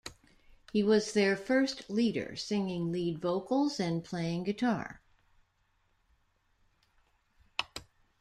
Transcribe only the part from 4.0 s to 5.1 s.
playing guitar.